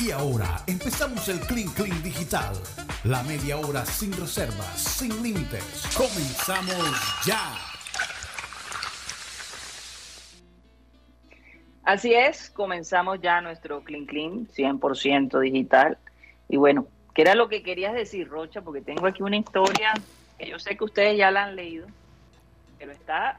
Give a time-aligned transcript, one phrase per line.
[0.00, 2.52] Y ahora empezamos el Clean Clean Digital.
[3.04, 5.84] La media hora sin reservas, sin límites.
[5.96, 7.54] Comenzamos ya.
[11.84, 15.96] Así es, comenzamos ya nuestro Clean Clean 100% digital.
[16.48, 18.62] Y bueno, ¿qué era lo que querías decir, Rocha?
[18.62, 19.92] Porque tengo aquí una historia
[20.38, 21.86] que yo sé que ustedes ya la han leído,
[22.78, 23.38] pero está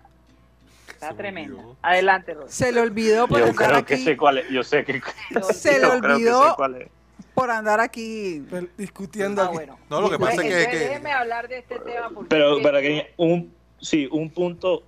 [1.06, 1.64] Está tremenda.
[1.82, 2.50] Adelante, Rosa.
[2.50, 4.50] Se le olvidó por yo andar creo Que sé cuál es.
[4.50, 5.02] Yo sé que.
[5.54, 6.58] Se le olvidó
[7.36, 8.44] por andar aquí
[8.78, 9.42] discutiendo.
[9.42, 9.78] Ah, bueno.
[9.90, 12.10] No, lo que pasa es que, Déjeme hablar de este tema.
[12.10, 14.84] Porque pero para que un, sí, un punto,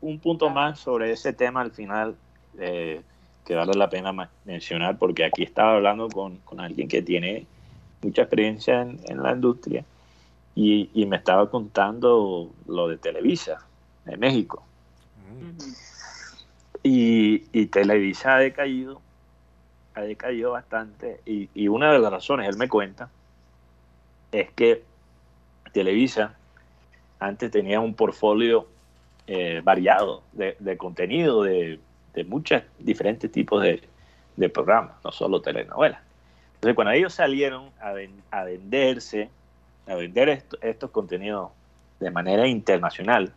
[0.00, 2.16] un punto más sobre ese tema al final
[2.58, 3.02] eh,
[3.44, 4.12] que vale la pena
[4.44, 7.46] mencionar, porque aquí estaba hablando con, con alguien que tiene
[8.00, 9.84] mucha experiencia en, en la industria
[10.54, 13.66] y, y me estaba contando lo de Televisa
[14.06, 14.64] en México
[16.82, 19.00] y, Televisa ha decaído,
[19.94, 21.20] ha decaído bastante.
[21.24, 23.08] Y, una de las razones, él me cuenta,
[24.32, 24.82] es que
[25.72, 26.34] Televisa
[27.20, 28.66] antes tenía un portfolio
[29.26, 31.78] eh, variado de, contenido, de,
[32.26, 36.00] muchos diferentes tipos de, programas, no solo telenovelas.
[36.54, 37.94] Entonces, cuando ellos salieron a,
[38.30, 39.30] a venderse,
[39.86, 41.50] a vender estos contenidos
[42.00, 43.32] de manera internacional,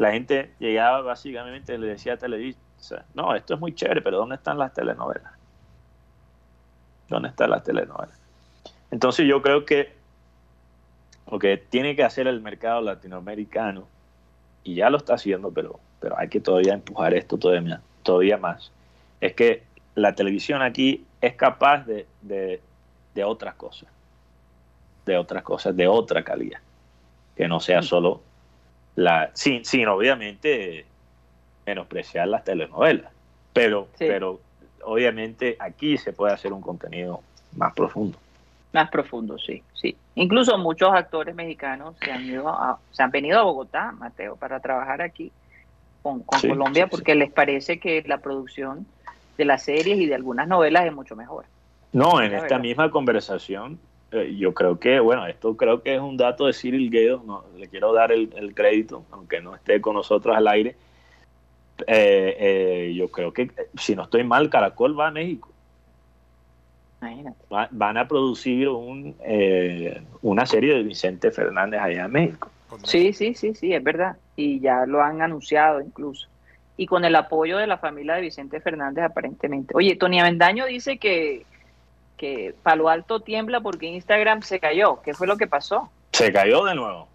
[0.00, 4.16] la gente llegaba básicamente y le decía a Televisa, no, esto es muy chévere, pero
[4.16, 5.30] ¿dónde están las telenovelas?
[7.10, 8.18] ¿Dónde están las telenovelas?
[8.90, 9.92] Entonces yo creo que
[11.30, 13.86] lo que tiene que hacer el mercado latinoamericano,
[14.64, 18.72] y ya lo está haciendo, pero, pero hay que todavía empujar esto todavía, todavía más,
[19.20, 19.64] es que
[19.96, 23.90] la televisión aquí es capaz de, de otras cosas,
[25.04, 26.60] de otras cosas, de otra calidad,
[27.36, 28.22] que no sea solo
[29.00, 30.84] la, sin, sin obviamente
[31.64, 33.10] menospreciar las telenovelas,
[33.52, 34.40] pero, pero
[34.84, 37.22] obviamente aquí se puede hacer un contenido
[37.56, 38.18] más profundo.
[38.72, 39.96] Más profundo, sí, sí.
[40.16, 42.54] Incluso muchos actores mexicanos se han, ido
[42.92, 45.32] se han venido a Bogotá, Mateo, para trabajar aquí
[46.02, 48.86] con, Colombia porque les parece que la producción
[49.38, 51.46] de las series y de algunas novelas es mucho mejor.
[51.92, 53.78] No, en esta misma conversación
[54.12, 57.44] eh, yo creo que, bueno, esto creo que es un dato de Cyril Guedo, no,
[57.56, 60.74] le quiero dar el, crédito, aunque no esté con nosotros al aire.
[61.86, 65.48] Eh, eh, yo creo que, si no estoy mal, Caracol va a México.
[67.70, 69.14] van a producir un,
[70.22, 72.50] una serie de Vicente Fernández allá en México.
[72.84, 74.16] Sí, sí, sí, sí, es verdad.
[74.34, 76.28] Y ya lo han anunciado incluso.
[76.76, 79.72] Y con el apoyo de la familia de Vicente Fernández aparentemente.
[79.76, 81.44] Oye, Tony Avendaño dice que
[82.20, 85.00] que Palo Alto tiembla porque Instagram se cayó.
[85.00, 85.90] ¿Qué fue lo que pasó?
[86.12, 87.08] ¿Se cayó de nuevo?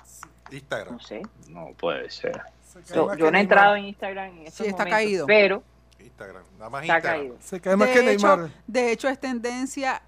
[0.49, 0.93] Instagram.
[0.95, 1.21] No sé.
[1.47, 2.41] No puede ser.
[2.91, 5.27] Yo, no he entrado en Instagram en estos sí, está caído.
[5.27, 5.61] pero
[5.99, 7.37] Instagram, nada más está caído.
[7.39, 8.49] Se cae más de que Neymar.
[8.65, 10.01] de hecho, es tendencia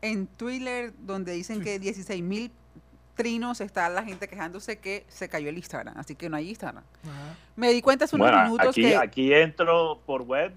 [0.00, 2.50] en Twitter donde dicen que 16 mil
[3.14, 6.82] trinos está la gente quejándose que se cayó el Instagram, así que no hay Instagram.
[7.56, 8.96] Me di cuenta hace unos minutos aquí, que...
[8.96, 10.54] Aquí entro por web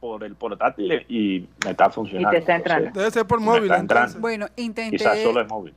[0.00, 2.28] por el portátil y me está funcionando.
[2.28, 2.90] Y te está entrando.
[2.92, 3.70] Debe ser por móvil.
[4.18, 5.04] Bueno, intenté,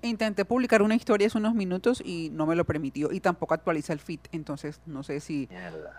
[0.02, 3.94] intenté publicar una historia hace unos minutos y no me lo permitió y tampoco actualiza
[3.94, 4.20] el feed.
[4.32, 5.50] Entonces, no sé si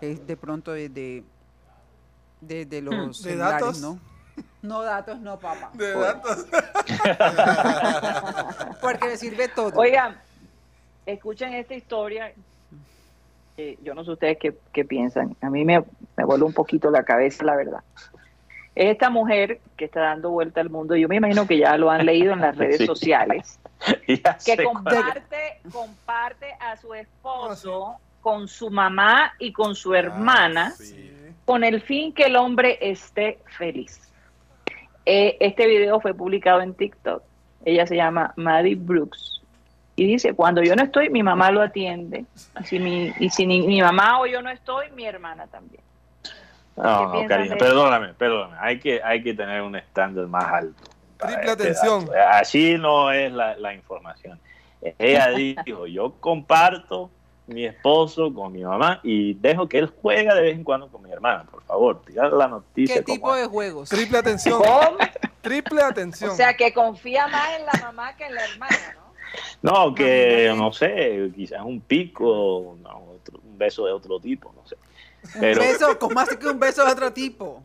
[0.01, 3.81] es de pronto de, de, los ¿De datos?
[3.81, 3.99] ¿no?
[4.61, 5.71] No datos, no, papá.
[5.73, 6.45] De datos.
[8.81, 9.71] Porque me sirve todo.
[9.75, 10.17] Oigan,
[11.05, 12.31] escuchen esta historia
[13.83, 15.83] yo no sé ustedes qué, piensan, a mí me,
[16.17, 17.83] me vuelve un poquito la cabeza, la verdad.
[18.75, 21.91] Es esta mujer que está dando vuelta al mundo, yo me imagino que ya lo
[21.91, 23.59] han leído en las redes sociales,
[24.05, 31.63] que comparte, comparte a su esposo con su mamá y con su hermana ah, con
[31.63, 33.99] el fin que el hombre esté feliz.
[35.05, 37.23] Eh, este video fue publicado en TikTok.
[37.65, 39.41] Ella se llama Maddie Brooks
[39.95, 42.25] y dice, cuando yo no estoy, mi mamá lo atiende.
[42.63, 45.83] Si mi, y si mi, mamá o yo no estoy, mi hermana también.
[46.75, 48.57] No, no, cariño, perdóname, perdóname.
[48.59, 50.83] Hay que, hay que tener un estándar más alto.
[51.17, 52.09] Triple atención.
[52.31, 54.39] Así no es la, la información.
[54.97, 55.29] Ella
[55.65, 57.11] dijo, yo comparto
[57.47, 61.03] mi esposo con mi mamá y dejo que él juega de vez en cuando con
[61.03, 62.95] mi hermana, por favor, tirar la noticia.
[62.95, 63.89] ¿Qué tipo de juegos?
[63.89, 64.61] Triple atención.
[65.41, 66.31] Triple atención.
[66.31, 69.01] O sea, que confía más en la mamá que en la hermana, ¿no?
[69.61, 74.75] No, que no sé, quizás un pico, un beso de otro tipo, no sé.
[75.39, 77.63] Pero, un beso, ¿cómo así que un beso de otro tipo?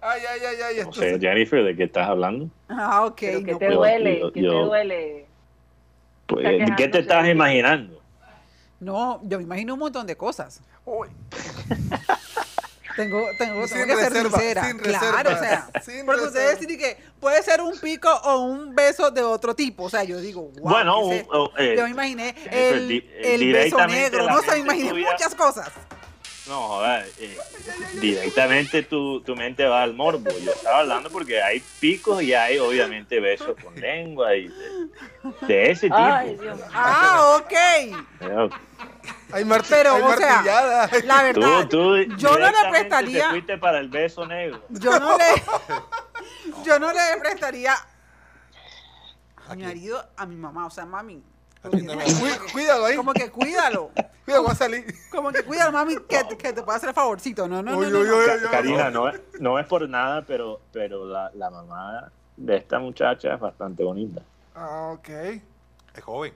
[0.00, 0.84] Ay, ay, ay, ay.
[0.84, 2.48] No sé, Jennifer, ¿de qué estás hablando?
[2.68, 3.16] Ah, ok.
[3.16, 4.22] ¿Qué te duele?
[4.34, 5.26] ¿Qué te duele?
[6.26, 8.00] Pues, ¿De qué te estás imaginando?
[8.80, 10.60] No, yo me imagino un montón de cosas.
[12.96, 14.74] Tengo, tengo, tengo que ser sincera.
[14.82, 15.70] claro, o sea,
[16.04, 19.84] porque ustedes dicen que puede ser un pico o un beso de otro tipo.
[19.84, 20.70] O sea, yo digo, wow.
[20.70, 25.70] Bueno, eh, yo me imaginé el, el beso negro, no se me imaginé muchas cosas.
[26.48, 27.38] No, joder, eh,
[28.00, 30.28] directamente tu, tu, mente va al morbo.
[30.44, 34.48] Yo estaba hablando porque hay picos y hay obviamente besos con lengua y
[35.46, 35.96] de, ese tipo.
[36.74, 37.52] ah, ok.
[39.32, 43.24] hay, mar pero, hay o sea, la verdad, yo no le prestaría.
[43.24, 44.60] Te fuiste para el beso negro.
[44.70, 45.42] Yo no le,
[46.64, 47.74] yo no le prestaría
[49.48, 51.22] a mi marido, a mi mamá, o sea, mami,
[52.52, 52.96] Cuídalo ahí.
[52.96, 53.90] Como que cuídalo.
[54.24, 54.84] Cuídalo, va a salir.
[55.10, 57.48] Como que cuídalo, mami, que, que te pueda hacer el favorcito.
[57.48, 57.90] No, no, no.
[57.90, 59.10] no, Karina, no,
[59.40, 64.22] no es por nada, pero, pero la, la mamá de esta muchacha es bastante bonita.
[64.54, 65.08] Ah, ok.
[65.08, 66.32] Es joven.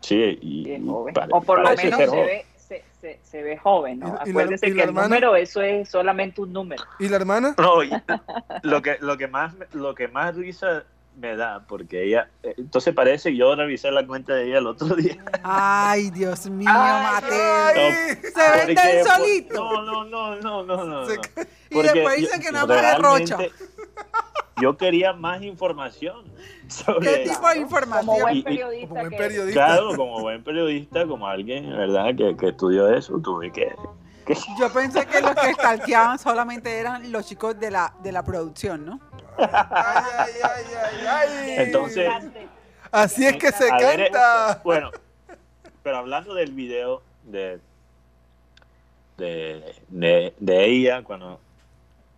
[0.00, 1.14] Sí, y, es joven.
[1.30, 4.16] o por lo menos se ve, se, se, se, ve joven, ¿no?
[4.18, 6.82] Acuérdese que el número, eso es solamente un número.
[6.98, 7.54] ¿Y la hermana?
[7.58, 7.82] No,
[8.62, 10.84] lo que, lo que más, lo que más risa
[11.20, 14.66] me da, porque ella, eh, entonces parece que yo revisé la cuenta de ella el
[14.66, 15.22] otro día.
[15.42, 17.74] Ay, Dios mío, Mateo.
[18.34, 19.54] se vende el solito.
[19.54, 21.12] No, no, no, no, no, no.
[21.70, 23.38] Y después dicen que no es rocha.
[24.60, 26.24] Yo quería más información.
[26.68, 28.06] Sobre ¿Qué tipo de información?
[28.06, 28.88] Como buen periodista.
[28.88, 29.66] como buen periodista.
[29.66, 33.72] Claro, como buen periodista, como alguien, ¿verdad?, que, que estudió eso, tuve que
[34.58, 38.84] yo pensé que los que stalkeaban solamente eran los chicos de la, de la producción,
[38.84, 39.00] ¿no?
[39.38, 42.08] Ay, ay, ay, ay, Entonces.
[42.90, 44.60] Así es que se canta.
[44.64, 44.90] bueno,
[45.82, 47.60] pero hablando del video de,
[49.16, 51.40] de, de, ella, cuando.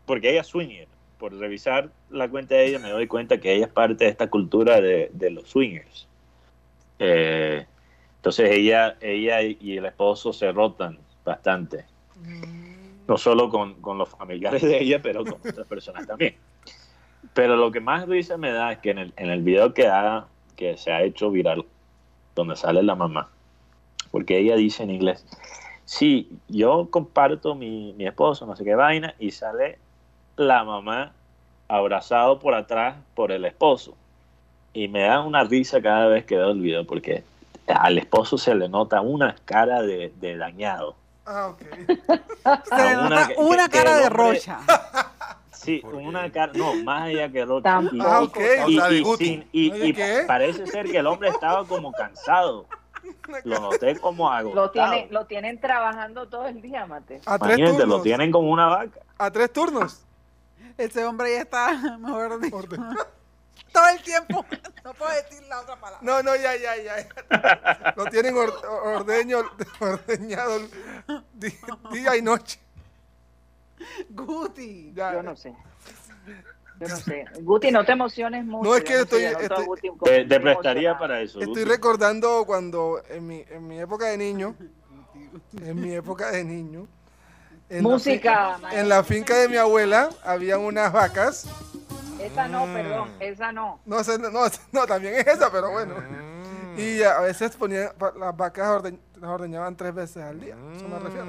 [0.06, 0.88] Porque ella es swinger.
[1.19, 4.29] Por revisar la cuenta de ella, me doy cuenta que ella es parte de esta
[4.29, 6.08] cultura de, de los swingers.
[6.99, 7.65] Eh,
[8.17, 11.85] entonces ella, ella y el esposo se rotan bastante.
[13.06, 16.37] No solo con, con, los familiares de ella, pero con otras personas también.
[17.34, 19.88] Pero lo que más risa me da es que en el, en el video que,
[19.88, 20.26] ha,
[20.56, 21.64] que se ha hecho viral,
[22.34, 23.29] donde sale la mamá,
[24.11, 25.25] porque ella dice en inglés,
[25.84, 29.79] sí, yo comparto mi, mi esposo, no sé qué vaina, y sale
[30.37, 31.12] la mamá
[31.69, 33.94] abrazado por atrás por el esposo.
[34.75, 37.25] Y me da una risa cada vez que veo el video, porque
[37.67, 40.96] al esposo se le nota una cara de, de dañado.
[41.25, 41.61] Ah, ok.
[42.64, 42.96] Se
[43.38, 44.61] una, cara de rocha.
[45.62, 47.81] Sí, una cara, no, más allá que rocha.
[47.93, 48.38] Y, ah, ok.
[49.53, 49.93] Y,
[50.26, 52.67] parece ser que el hombre estaba como cansado.
[53.44, 54.67] Lo noté como agotado.
[54.67, 57.20] Lo, tiene, lo tienen trabajando todo el día, Mate.
[57.26, 57.88] A tres turnos.
[57.88, 59.00] lo tienen como una vaca.
[59.19, 60.05] A tres turnos.
[60.79, 62.61] Ese hombre ya está, mejor dicho
[63.73, 64.44] todo el tiempo.
[64.85, 65.99] No puedo decir la otra palabra.
[66.03, 67.94] No, no, ya, ya, ya.
[67.97, 69.38] Lo tienen ordeño,
[69.81, 70.61] ordeñado
[71.91, 72.61] día y noche.
[74.11, 74.93] Guti.
[74.94, 75.55] Yo no sé.
[76.81, 77.25] Yo no sé.
[77.43, 78.69] Guti, no te emociones mucho.
[78.69, 79.23] No es que estoy.
[80.29, 81.40] te, prestaría para eso.
[81.40, 84.55] Estoy recordando cuando en mi, en mi época de niño.
[85.62, 86.87] En mi época de niño.
[87.81, 88.58] Música.
[88.73, 91.49] en la finca de mi abuela había unas vacas
[92.23, 93.23] esa no, perdón, mm.
[93.23, 93.81] esa no.
[93.84, 94.31] No, no,
[94.73, 95.94] no, también es esa, pero bueno.
[95.96, 96.79] Mm.
[96.79, 98.82] Y a veces ponían, las vacas
[99.20, 100.56] las ordeñaban tres veces al día.
[100.75, 101.26] Eso me refiero.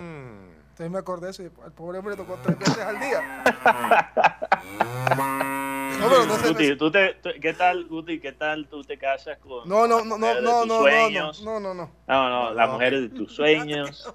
[0.74, 3.44] Entonces me acordé de eso y el pobre hombre tocó tres veces al día.
[6.00, 6.48] no, pero no sé.
[6.48, 8.20] Guti, ¿tú te, ¿qué tal, Guti?
[8.20, 11.44] ¿Qué tal tú te casas con no, no, no, no, no, no, sueños?
[11.44, 14.12] no, no, no, no, no, las mujeres de tus sueños.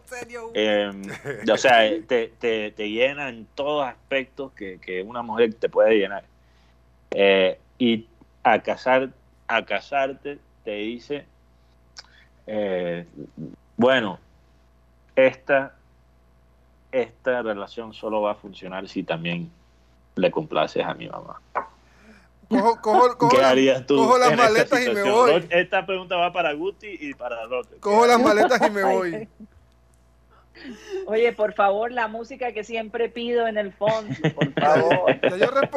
[0.55, 0.91] eh,
[1.49, 5.97] o sea, te, te, te llenan en todos aspectos que, que una mujer te puede
[5.97, 6.25] llenar.
[7.12, 8.09] Eh, y
[8.43, 9.11] a, casar,
[9.47, 11.25] a casarte te dice,
[12.49, 13.07] eh,
[13.77, 14.19] bueno,
[15.15, 15.77] esta,
[16.92, 19.50] esta relación solo va a funcionar si también
[20.16, 21.40] le complaces a mi mamá.
[22.49, 23.97] ¿Qué harías tú?
[23.97, 25.47] Cojo las maletas y me voy.
[25.50, 27.76] Esta pregunta va para Guti y para Rote.
[27.78, 29.28] Cojo las maletas y me voy.
[31.07, 35.21] Oye, por favor, la música que siempre pido en el fondo, por favor.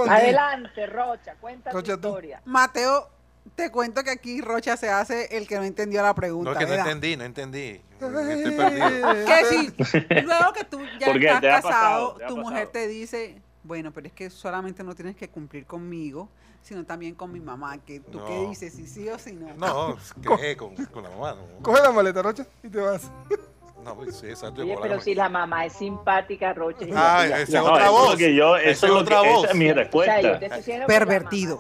[0.10, 2.42] Adelante, Rocha, cuenta tu historia.
[2.46, 3.08] Mateo,
[3.56, 6.54] te cuento que aquí Rocha se hace el que no entendió la pregunta.
[6.54, 7.82] No, que no entendí, no entendí.
[7.94, 9.14] Estoy perdido.
[9.26, 9.74] Que sí,
[10.24, 14.84] luego que tú ya estás casado, tu mujer te dice, bueno, pero es que solamente
[14.84, 16.30] no tienes que cumplir conmigo,
[16.62, 17.78] sino también con mi mamá.
[17.80, 18.74] Que ¿Tú qué dices?
[18.74, 19.54] ¿Si sí o si no?
[19.56, 19.98] No,
[20.38, 21.36] que con, con la mamá.
[21.36, 21.64] No.
[21.64, 23.10] Coge la maleta, Rocha, y te vas.
[23.84, 24.62] No, sí, exacto.
[24.62, 26.90] Oye, pero si la mamá es simpática, Roche.
[26.96, 28.16] Ah, esa es otra voz.
[28.16, 29.44] Que yo, esa es otra voz.
[29.44, 30.40] Esa es mi respuesta.
[30.88, 31.60] Pervertido.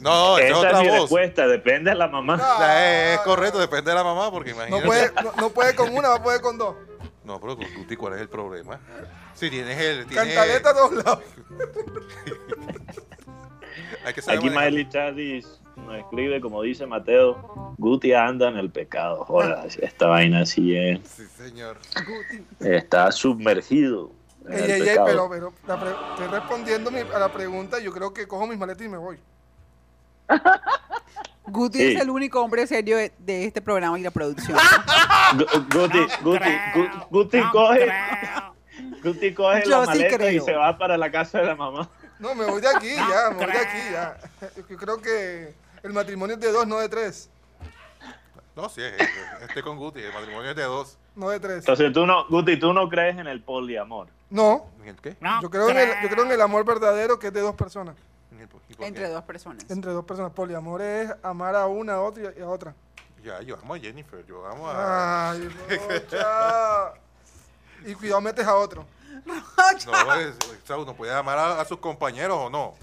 [0.00, 1.46] No, esa, esa es, mi respuesta.
[1.46, 2.40] Depende de la mamá.
[3.12, 4.82] es correcto, depende de la mamá, porque imagínate.
[4.82, 6.74] No puede, no, puede con una, va a poder con dos.
[7.24, 8.80] No, pero con Guti, ¿cuál es el problema?
[9.34, 10.06] Si tienes el.
[10.06, 11.24] Tienes Cantaleta a todos lados.
[14.04, 19.24] Hay que Aquí Miley Chadis nos escribe, como dice Mateo, Guti anda en el pecado.
[19.24, 21.00] Joder, esta vaina así es.
[21.04, 21.78] Sí, señor.
[22.60, 24.12] Está sumergido.
[24.48, 27.78] Ey, ey, ey, pero, pero estoy respondiendo a la pregunta.
[27.78, 29.18] Yo creo que cojo mis maletas y me voy.
[31.46, 34.56] Guti es el único hombre serio de, este programa y la producción.
[35.72, 36.50] Guti, Guti,
[37.10, 37.88] Guti, coge,
[39.02, 41.88] Guti coge la maleta y se va para la casa de la mamá.
[42.18, 44.16] No, me voy de aquí ya, me voy de aquí ya.
[44.68, 47.30] Yo creo que el matrimonio es de dos, no de tres.
[48.56, 48.82] No, sí,
[49.42, 50.98] estoy con Guti, el matrimonio es de dos.
[51.14, 51.58] No de tres.
[51.58, 54.08] Entonces tú no, Guti, tú no crees en el poliamor.
[54.28, 54.66] No.
[54.82, 55.16] ¿En el qué?
[55.42, 57.96] yo, creo en el, yo creo en el amor verdadero que es de dos personas.
[58.78, 59.64] Entre dos personas.
[59.68, 60.32] Entre dos personas.
[60.32, 62.74] Poliamor es amar a una, a otra y a otra.
[63.22, 65.32] Ya, yo amo a Jennifer, yo amo a...
[65.32, 65.50] Ay,
[67.86, 68.86] y cuidado, metes a otro.
[69.26, 70.36] No, es,
[70.70, 72.74] uno puede amar a, sus compañeros o no.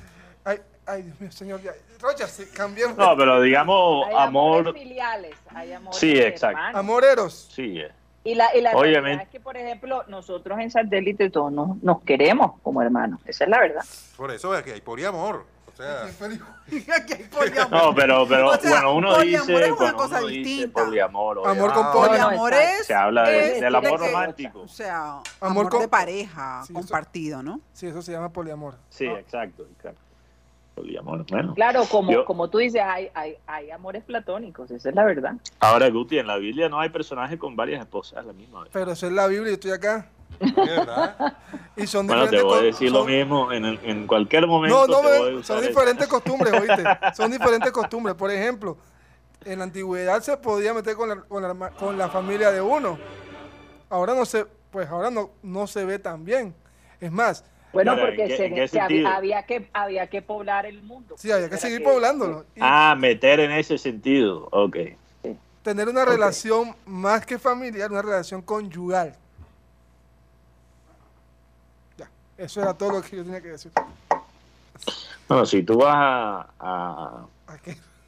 [0.44, 1.62] Ay, ay, Dios mío, señor.
[2.00, 2.98] Rocha, sí, cambiemos.
[2.98, 4.74] No, pero digamos, hay amor.
[4.74, 6.77] filiales, hay amores Sí, exacto.
[6.77, 7.50] Amoreros.
[7.51, 7.82] Sí,
[8.24, 12.01] Y la, y la realidad es que, por ejemplo, nosotros en satélite todos nos, nos
[12.04, 13.20] queremos como hermanos.
[13.25, 13.84] Esa es la verdad.
[14.16, 15.46] Por eso es que hay poliamor.
[15.68, 16.10] O sea,
[17.70, 20.84] no, pero, pero bueno, uno dice, es una cosa distinta.
[20.84, 21.48] poliamor.
[21.48, 24.62] Amor con poliamor es, se habla del amor romántico.
[24.62, 27.62] O sea, amor, de pareja, compartido, ¿no?
[27.74, 28.75] Sí, eso se llama poliamor.
[28.89, 30.06] Sí, exacto, exacto.
[30.77, 31.55] Poliamor, bueno.
[31.55, 35.34] Claro, como, como tú dices, hay, hay, hay amores platónicos, esa es la verdad.
[35.60, 38.69] Ahora, Guti, en la Biblia no hay personajes con varias esposas la misma vez.
[38.72, 40.07] Pero eso es la Biblia y estoy acá.
[41.75, 44.88] Y son bueno, te voy a decir lo mismo en, en, cualquier momento.
[44.88, 46.84] No, no, son diferentes costumbres, oíste.
[47.15, 48.15] Son diferentes costumbres.
[48.15, 48.77] Por ejemplo,
[49.46, 53.00] en la antigüedad se podía meter con la, con la, con la familia de uno.
[53.89, 56.53] Ahora no se, pues ahora no, no se ve tan bien.
[57.00, 57.43] Es más,
[57.74, 61.15] bueno, porque se, había, que, había que poblar el mundo.
[61.17, 62.45] Sí, había que seguir poblándolo.
[62.59, 64.77] ah, meter en ese sentido, ok.
[65.63, 69.15] Tener una relación más que familiar, una relación conyugal.
[72.38, 73.71] Eso era todo lo que yo tenía que decir.
[75.27, 77.25] Bueno, si tú vas a, a,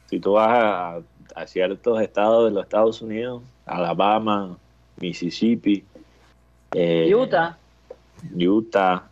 [0.09, 1.01] si tú vas a,
[1.35, 4.57] a, ciertos estados de los Estados Unidos, Alabama,
[4.97, 5.83] Mississippi,
[6.73, 7.57] eh, Utah,
[8.33, 9.08] Utah,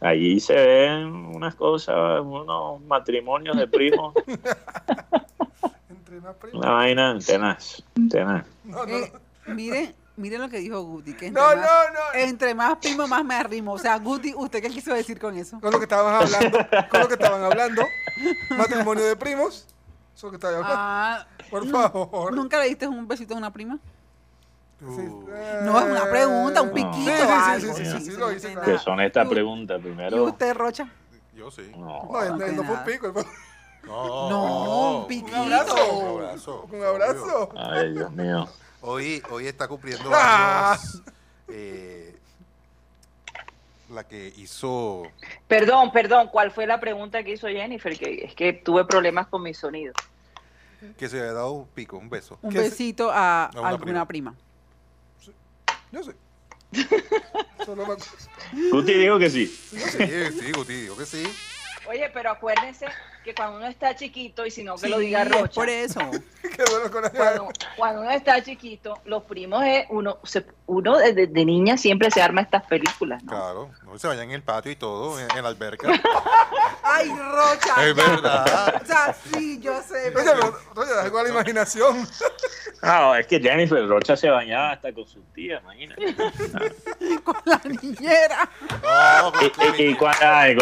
[0.00, 4.14] allí se ven unas cosas, unos matrimonios de primos.
[5.88, 6.58] Entre más primos.
[6.64, 8.46] Una vaina tenaz, tenaz.
[8.64, 9.12] No, no, eh,
[9.46, 11.14] mire, Miren lo que dijo Guti.
[11.14, 12.00] Que no, no, no.
[12.12, 13.72] Entre más primo, más me arrimo.
[13.72, 15.58] O sea, Guti, ¿usted qué quiso decir con eso?
[15.60, 16.58] Con lo que estaban hablando.
[16.90, 17.82] con lo que estaban hablando.
[18.50, 19.66] Matrimonio de primos.
[20.14, 20.76] Eso que estaba hablando.
[20.76, 22.34] Ah, Por favor.
[22.34, 23.78] ¿Nunca le diste un besito a una prima?
[24.80, 27.10] No, es una pregunta, un piquito.
[27.58, 28.54] Sí, sí, sí, sí, lo hice.
[28.64, 30.16] Que son estas preguntas primero.
[30.16, 30.88] ¿Y usted, Rocha?
[31.34, 31.70] Yo sí.
[31.76, 33.24] No, no, no, fue un pico.
[33.84, 35.42] No, no, un piquito.
[35.42, 36.68] Un abrazo.
[36.70, 37.50] Un abrazo.
[37.56, 38.48] Ay, Dios mío.
[38.82, 40.72] Hoy, hoy está cumpliendo ah.
[40.72, 41.02] años
[41.48, 42.16] eh,
[43.90, 45.02] la que hizo...
[45.48, 47.98] Perdón, perdón, ¿cuál fue la pregunta que hizo Jennifer?
[47.98, 49.92] Que es que tuve problemas con mi sonido.
[50.96, 52.38] Que se había dado un pico, un beso.
[52.40, 54.34] Un besito a, alguna prima.
[55.92, 56.12] Yo sé.
[58.72, 59.46] Guti dijo que sí.
[59.46, 61.24] Sí, sí, Guti dijo que sí.
[61.88, 62.86] Oye, pero acuérdense
[63.24, 65.54] que cuando uno está chiquito, y si no que lo diga Rocha.
[65.54, 66.00] Por eso.
[67.12, 72.22] cuando, cuando, uno está chiquito, los primos es uno, se, uno de, niña siempre se
[72.22, 73.22] arma estas películas.
[73.24, 73.30] ¿no?
[73.30, 75.88] Claro, no se vayan en el patio y todo, en, la alberca.
[76.82, 77.88] Ay, Rocha.
[77.88, 78.80] Es verdad.
[78.82, 80.12] O sea, sí, yo sé.
[80.16, 80.32] Oye,
[80.74, 82.06] Rocha, algo a la imaginación.
[82.82, 86.14] No, es que Jennifer Rocha se bañaba hasta con su tía, imagínate.
[87.24, 88.48] con la niñera.
[89.78, 90.10] y, con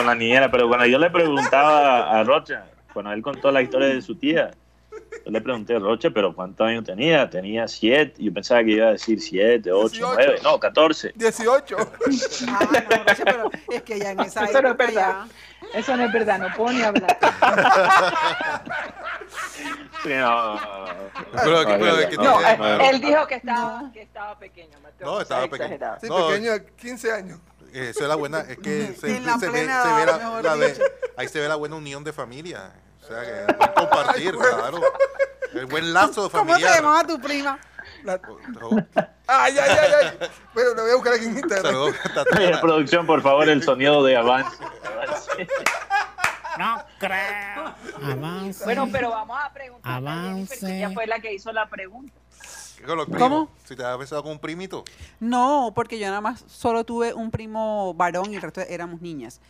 [0.04, 4.02] la niñera, pero cuando yo le preguntaba a Rocha, cuando él contó la historia de
[4.02, 4.50] su tía,
[5.28, 7.28] yo le pregunté a Rocha, pero ¿cuántos años tenía?
[7.28, 8.14] Tenía siete.
[8.16, 11.12] Yo pensaba que iba a decir siete, ocho, nueve, no, catorce.
[11.14, 11.76] Dieciocho.
[12.48, 15.26] Ah, no, Rocha, pero es que ya en esa Eso no es verdad.
[15.74, 17.18] Eso no es verdad, no puedo ni hablar.
[20.02, 20.54] Sí, no,
[21.34, 24.78] no, él dijo que estaba, que estaba pequeño.
[25.00, 25.76] No, estaba pequeño.
[26.00, 27.40] Sí, pequeño, 15 años.
[27.72, 30.72] Eso es la buena, es que se, se, ve, se ve la, la
[31.16, 32.72] ahí se ve la buena unión de familia.
[33.08, 34.80] O sea, que compartir, claro.
[35.54, 36.58] El buen lazo de familia.
[36.58, 37.58] ¿Cómo se llamaba tu prima?
[39.26, 40.28] Ay, ay, ay, ay.
[40.52, 42.60] Bueno, lo voy a buscar aquí en internet.
[42.60, 44.56] producción, por favor, el sonido de avance.
[46.58, 47.74] No creo.
[48.02, 48.64] Avance.
[48.64, 49.92] Bueno, pero vamos a preguntar.
[49.92, 50.76] Avance.
[50.76, 52.12] Ella fue la que hizo la pregunta.
[53.18, 53.50] ¿Cómo?
[53.64, 54.84] ¿Si te has besado con un primito?
[55.18, 59.40] No, porque yo nada más solo tuve un primo varón y el resto éramos niñas.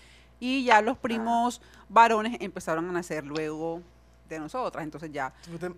[0.40, 3.82] Y ya los primos varones empezaron a nacer luego
[4.28, 5.32] de nosotras, entonces ya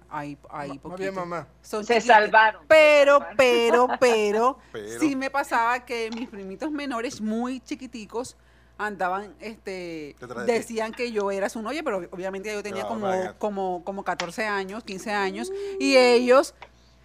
[0.08, 0.96] hay, hay poquito.
[0.96, 1.46] bien, mamá.
[1.62, 2.62] se salvaron.
[2.66, 4.58] Pero, pero, pero,
[4.98, 8.36] sí me pasaba que mis primitos menores, muy chiquiticos,
[8.76, 14.04] andaban, este, decían que yo era su novia, pero obviamente yo tenía como, como, como
[14.04, 16.54] 14 años, 15 años, y ellos,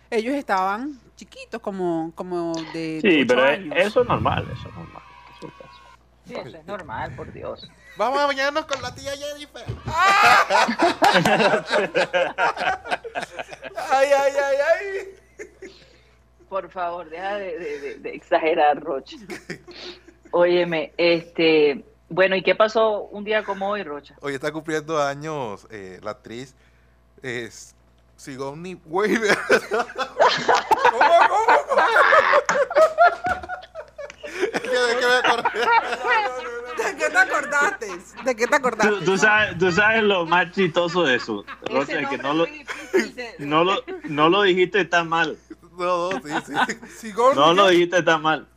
[0.09, 5.03] ellos estaban chiquitos, como, como de Sí, pero eso es normal, eso es normal.
[6.27, 7.69] Sí, eso es normal, por Dios.
[7.97, 9.63] Vamos a bañarnos con la tía Jennifer.
[13.91, 15.15] ay, ay, ay, ay.
[16.49, 19.17] Por favor, deja de, de exagerar, Roche.
[20.31, 24.15] Óyeme, este, bueno, ¿y qué pasó un día como hoy, Rocha?
[24.21, 26.53] Hoy está cumpliendo años eh, la actriz
[27.21, 27.73] es
[28.17, 29.37] Sigourney Weaver.
[29.69, 31.81] ¿Cómo, cómo, cómo?
[34.87, 35.49] ¿De qué me acordé?
[36.77, 37.87] ¿De qué te acordaste?
[38.25, 39.05] ¿De qué te acordaste?
[39.05, 42.45] Tú, sabes, tú sabes lo más chistoso de eso, Rocha, que no lo,
[43.39, 45.37] no, lo, no lo dijiste tan mal.
[45.77, 46.53] No, no, sí,
[46.99, 47.13] sí.
[47.35, 48.47] no lo dijiste tan mal.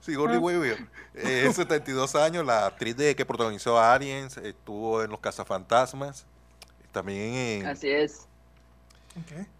[0.00, 0.86] Sigourney Weaver.
[1.14, 6.26] Eh, 72 años, la actriz de que protagonizó a Aliens, estuvo en Los Cazafantasmas,
[6.92, 7.66] también en...
[7.66, 8.26] Así es.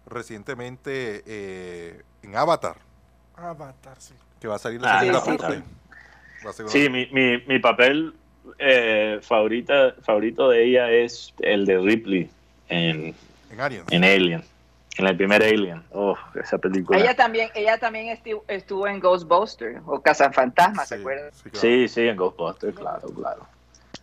[0.05, 2.77] Recientemente eh, en Avatar.
[3.35, 4.13] Avatar, sí.
[4.39, 5.63] Que va a salir la ah, segunda parte.
[6.67, 8.13] Sí, mi, mi, mi, papel
[8.59, 12.29] eh, favorita, favorito de ella es el de Ripley
[12.69, 13.15] en,
[13.51, 13.91] en Aliens.
[13.91, 14.43] En Alien.
[14.97, 15.83] En el primer Alien.
[15.91, 16.97] Oh, esa película.
[16.97, 21.31] Ella también, ella también estuvo en Ghostbusters o Cazafantasmas, ¿se acuerdan?
[21.53, 23.45] Sí, sí, en Ghostbusters, claro, claro.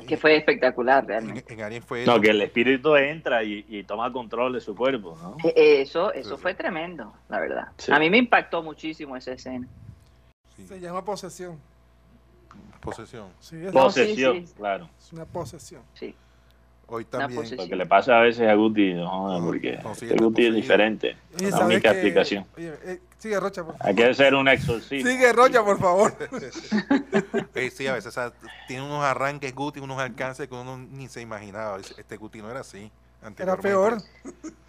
[0.07, 1.53] Que fue espectacular, realmente.
[1.53, 5.37] En, Alien fue no, que el espíritu entra y, toma control de su cuerpo, ¿no?
[5.43, 7.69] E, eso, eso fue tremendo, la verdad.
[7.91, 9.67] A mí me impactó muchísimo esa escena.
[10.69, 11.59] Se llama posesión.
[12.81, 13.29] Posesión.
[13.41, 14.89] Sí, es posesión, claro.
[14.99, 15.83] Es una posesión.
[15.95, 16.15] Sí.
[16.87, 17.57] Hoy también.
[17.57, 19.79] Lo que le pasa a veces a Guti, no, porque
[20.19, 21.17] Guti es diferente.
[21.39, 22.47] la única explicación.
[22.57, 23.89] Eh, sigue Rocha, por favor.
[23.89, 25.11] Hay que hacer un exorcismo.
[25.11, 26.15] Sigue Rocha, por favor.
[27.73, 28.15] sí, a veces
[28.69, 31.79] tiene unos arranques Guti, unos alcances que uno ni se imaginaba.
[31.79, 32.91] Este Guti no era así.
[33.39, 34.03] Era peor.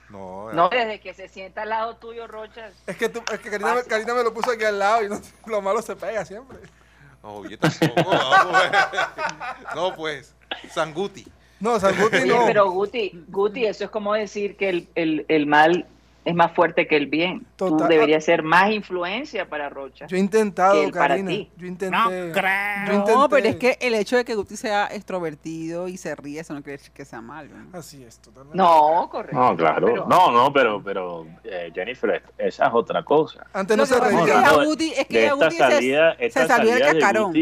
[0.10, 2.70] No, no, desde que se sienta al lado tuyo, Rocha.
[2.88, 5.20] Es que, tú, es que Karina, Karina, me lo puso aquí al lado y no,
[5.48, 6.60] lo malo se pega siempre.
[7.26, 8.14] No, yo tampoco.
[8.14, 10.36] no, pues, no, pues
[10.72, 11.26] San Guti.
[11.60, 12.46] No, San Guti no.
[12.46, 15.88] Pero Guti, Guti, eso es como decir que el, el, el mal
[16.26, 17.46] es más fuerte que el bien.
[17.56, 20.08] Tú deberías ser más influencia para Rocha.
[20.08, 21.32] Yo he intentado, Karina.
[21.56, 21.96] Yo intenté.
[21.96, 23.06] No, creo.
[23.06, 26.56] no, pero es que el hecho de que Guti sea extrovertido y se ríe, eso
[26.56, 27.52] no quiere decir que sea malo.
[27.74, 28.58] Así es, totalmente.
[28.58, 29.38] No, correcto.
[29.38, 30.08] No, claro.
[30.08, 33.46] no, no, pero, pero eh, Jennifer, esa es otra cosa.
[33.54, 34.20] Antes no, se reía.
[34.98, 37.34] Es que Guti, se, se salió del cascarón.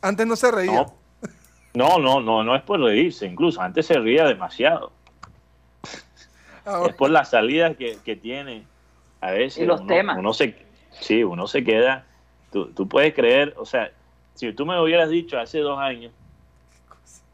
[0.00, 0.86] Antes no se reía.
[1.74, 4.92] No, no, no, no es por reírse, incluso antes se ría demasiado.
[6.88, 8.64] Es por las salidas que, que tiene
[9.20, 9.62] a veces.
[9.62, 10.18] Y los temas.
[10.18, 10.56] Uno se,
[10.90, 12.06] sí, uno se queda.
[12.52, 13.90] Tú, tú puedes creer, o sea,
[14.34, 16.12] si tú me hubieras dicho hace dos años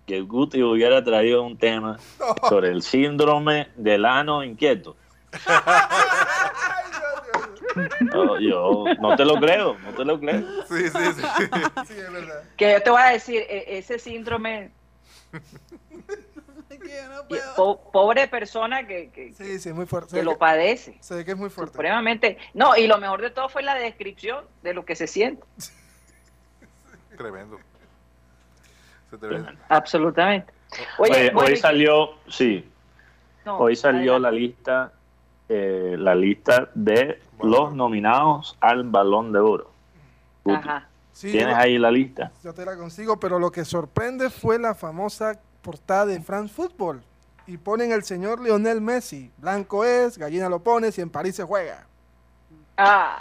[0.06, 1.98] que Guti hubiera traído un tema
[2.48, 4.96] sobre el síndrome del ano inquieto.
[8.00, 10.40] No, yo no te lo creo, no te lo creo.
[10.68, 11.22] Sí, sí, sí.
[11.86, 12.42] sí es verdad.
[12.56, 14.72] Que yo te voy a decir, e, ese síndrome.
[17.92, 20.16] Pobre persona que, que, sí, sí, muy fuerte.
[20.16, 20.98] que lo padece.
[21.00, 21.72] sé que es muy fuerte.
[21.72, 22.38] Supremamente.
[22.54, 25.42] No, y lo mejor de todo fue la descripción de lo que se siente.
[27.16, 27.58] Tremendo.
[29.68, 30.52] Absolutamente.
[30.98, 32.64] Oye, hoy salió, sí.
[33.44, 34.92] hoy salió la lista
[35.52, 39.72] eh, la lista de los nominados al Balón de Oro.
[41.20, 42.30] ¿Tienes ahí la lista?
[42.44, 47.02] Yo te la consigo, pero lo que sorprende fue la famosa portada de France Football.
[47.46, 49.30] Y ponen el señor Lionel Messi.
[49.38, 51.86] Blanco es, gallina lo pones y en París se juega.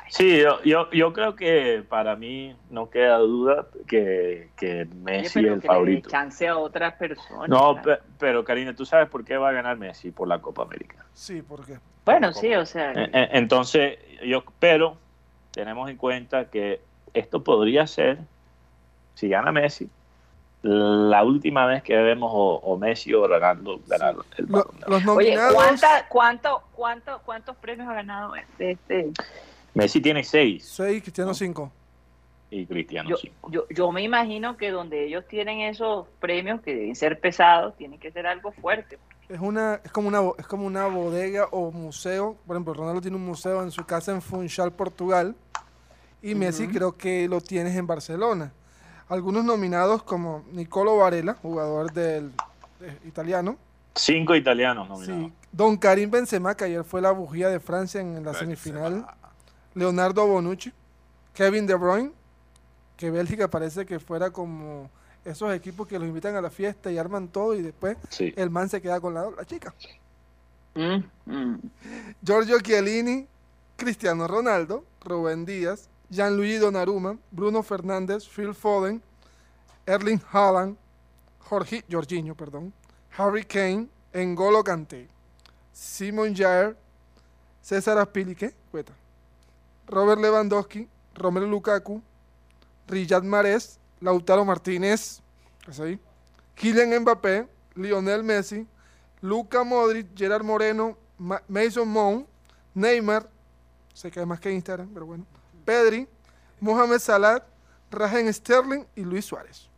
[0.07, 5.61] Sí, yo, yo, creo que para mí no queda duda que, que Messi es el
[5.61, 6.09] favorito.
[6.09, 7.49] chance a otras personas.
[7.49, 7.79] No,
[8.17, 10.11] pero Karina, ¿tú sabes por qué va a ganar Messi?
[10.11, 11.05] Por la Copa América.
[11.13, 11.77] Sí, ¿por qué?
[12.05, 12.93] Bueno, sí, o sea.
[12.93, 14.97] E, e, entonces, yo, pero
[15.51, 16.81] tenemos en cuenta que
[17.13, 18.19] esto podría ser,
[19.15, 19.89] si gana Messi,
[20.61, 26.63] la última vez que vemos o, Messi o Ronaldo ganar el Los Oye, ¿cuánta, cuánto,
[26.73, 29.11] cuánto, ¿cuántos premios ha ganado este?
[29.73, 30.65] Messi tiene seis.
[30.65, 31.71] Seis, Cristiano cinco.
[32.51, 33.49] Y Cristiano yo, cinco.
[33.51, 37.97] Yo, yo me imagino que donde ellos tienen esos premios que deben ser pesados, tiene
[37.97, 38.97] que ser algo fuerte.
[39.29, 42.35] Es una, es como una, es como una bodega o museo.
[42.47, 45.35] Por ejemplo, Ronaldo tiene un museo en su casa en Funchal, Portugal.
[46.21, 48.51] Y Messi creo que lo tienes en Barcelona.
[49.09, 52.31] Algunos nominados como Nicolo Varela, jugador del
[53.05, 53.57] italiano.
[53.95, 55.31] Cinco italianos nominados.
[55.31, 55.33] Sí.
[55.51, 59.05] Don Karim Benzema, que ayer fue la bujía de Francia en la semifinal.
[59.73, 60.71] Leonardo Bonucci.
[61.33, 62.11] Kevin De Bruyne,
[62.97, 64.89] que Bélgica parece que fuera como
[65.23, 68.67] esos equipos que los invitan a la fiesta y arman todo y después el man
[68.67, 69.73] se queda con la, chica.
[70.75, 71.59] Mm, mm.
[72.21, 73.25] Giorgio Chiellini,
[73.77, 79.01] Cristiano Ronaldo, Rubén Díaz, Gianluigi Donnarumma, Bruno Fernández, Phil Foden,
[79.85, 80.77] Erling Haaland,
[81.39, 82.73] Jorge, Jorginho, perdón,
[83.17, 85.07] Harry Kane, Engolo Kanté,
[85.71, 86.75] Simon Jair,
[87.61, 88.55] César Aspilique,
[89.87, 92.01] Robert Lewandowski, Romelu Lukaku,
[92.87, 95.21] Riyad Mahrez, Lautaro Martínez,
[95.79, 95.99] ahí?
[96.55, 98.67] Kylian Mbappé, Lionel Messi,
[99.21, 100.97] Luca Modric, Gerard Moreno,
[101.47, 102.27] Mason Mount,
[102.73, 103.29] Neymar,
[104.11, 105.25] que hay más que Instagram, pero bueno,
[105.69, 106.07] Pedri,
[106.59, 107.43] Mohamed Salah,
[107.91, 109.69] Rajen Sterling y Luis Suárez.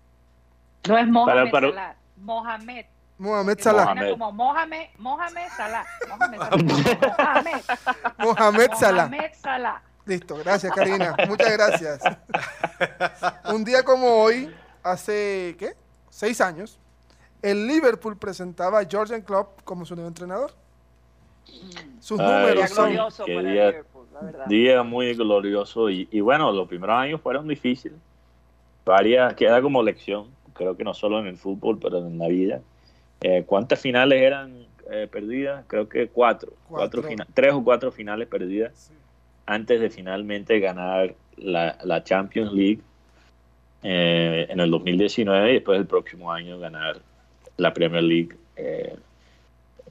[0.87, 2.85] No es Mohamed Salah, Mohamed.
[3.17, 3.83] Mohamed Salah.
[3.83, 4.11] Mohamed.
[4.11, 5.85] Como Mohamed, Mohamed Salah.
[6.07, 7.61] Mohamed Salah.
[8.17, 9.07] Mohamed Salah.
[9.07, 9.81] Mohamed Salah.
[10.05, 12.01] Listo, gracias Karina, muchas gracias.
[13.53, 14.49] Un día como hoy,
[14.83, 15.75] hace, ¿qué?
[16.09, 16.79] Seis años,
[17.41, 20.53] el Liverpool presentaba a Georgian Klopp como su nuevo entrenador.
[21.99, 22.91] Sus números son...
[22.91, 23.83] Día,
[24.47, 27.97] día, muy glorioso y, bueno, los primeros años fueron difíciles.
[28.85, 32.61] Varias, queda como lección, creo que no solo en el fútbol, pero en la vida.
[33.21, 35.63] Eh, ¿Cuántas finales eran eh, perdidas?
[35.67, 36.53] Creo que cuatro.
[36.67, 37.03] cuatro.
[37.33, 38.91] tres o cuatro finales perdidas
[39.45, 42.79] antes de finalmente ganar la, Champions League
[43.83, 46.99] eh, en el 2019 y después el próximo año ganar
[47.57, 48.95] la Premier League eh,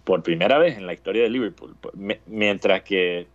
[0.04, 1.74] por primera vez en la historia de Liverpool.
[2.26, 3.26] mientras que,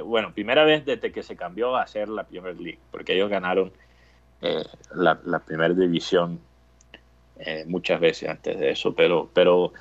[0.00, 3.72] bueno, primera vez desde que se cambió a ser la Premier League, porque ellos ganaron
[4.42, 6.40] eh, la, primera división
[7.66, 9.72] muchas veces antes de eso, pero, pero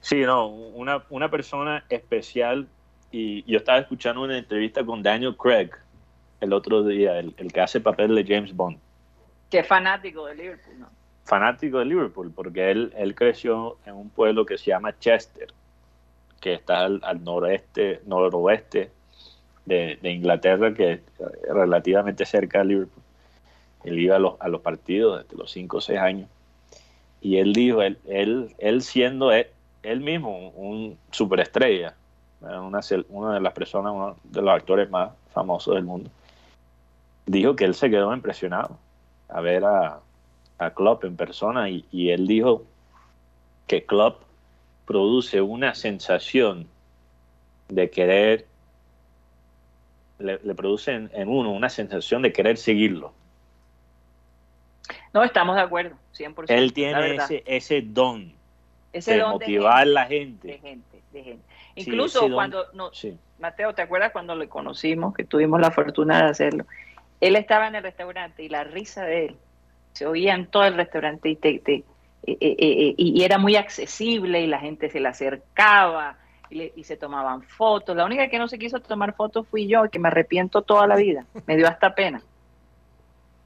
[0.00, 2.68] sí, no, una, una persona especial
[3.10, 5.70] y yo estaba escuchando una entrevista con Daniel Craig
[6.40, 8.78] el otro día, el, que hace papel de James Bond.
[9.50, 10.90] Que fanático de Liverpool, ¿no?
[11.24, 15.48] Fanático de Liverpool, porque él, él creció en un pueblo que se llama Chester,
[16.40, 18.90] que está al, noreste, noroeste
[19.66, 21.00] de, Inglaterra, que es
[21.48, 23.02] relativamente cerca de Liverpool.
[23.84, 26.28] Él iba a los, partidos desde los 5 o 6 años.
[27.20, 29.46] Y él dijo, él, él, él siendo él,
[30.00, 31.94] mismo un superestrella,
[32.40, 36.10] una, una de las personas, uno de los actores más famosos del mundo,
[37.26, 38.78] dijo que él se quedó impresionado
[39.28, 40.00] a ver a,
[40.58, 42.64] a Klopp en persona y, él dijo
[43.66, 44.22] que Klopp
[44.86, 46.66] produce una sensación
[47.68, 48.46] de querer,
[50.18, 53.12] le, produce en, uno una sensación de querer seguirlo.
[55.12, 56.44] No, estamos de acuerdo, 100%.
[56.48, 58.32] Él tiene ese, ese don
[58.92, 60.48] de motivar a la gente.
[60.48, 61.44] De gente, de gente.
[61.74, 62.90] Incluso cuando, no,
[63.38, 66.66] Mateo, ¿te acuerdas cuando le conocimos, que tuvimos la fortuna de hacerlo?
[67.20, 69.36] Él estaba en el restaurante y la risa de él
[69.96, 71.84] se oía en todo el restaurante y, te, eh,
[72.26, 76.18] eh, eh, y era muy accesible y la gente se le acercaba
[76.50, 77.96] y, y, se tomaban fotos.
[77.96, 80.96] La única que no se quiso tomar fotos fui yo, que me arrepiento toda la
[80.96, 81.26] vida.
[81.46, 82.22] Me dio hasta pena.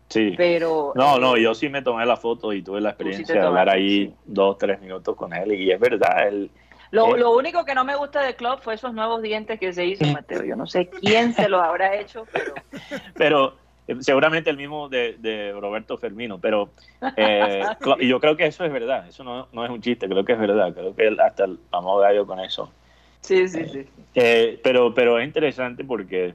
[0.08, 0.34] Sí.
[0.36, 3.68] Pero, no, no, yo sí me tomé la foto y tuve la experiencia de hablar
[3.68, 6.50] ahí dos, tres minutos con él y es verdad, él,
[6.90, 9.86] lo, lo, único que no me gusta de Club fue esos nuevos dientes que se
[9.86, 10.44] hizo, Mateo.
[10.44, 12.54] Yo no sé quién se los habrá hecho, pero...
[13.14, 13.54] Pero
[13.86, 16.70] eh, seguramente el mismo de, Roberto Fermino, pero
[17.16, 17.62] eh,
[18.00, 20.38] yo creo que eso es verdad, eso no, no, es un chiste, creo que es
[20.38, 22.72] verdad, creo que hasta el famoso gallo con eso.
[23.20, 23.86] Sí, sí, sí.
[24.14, 26.34] Eh, pero, pero es interesante porque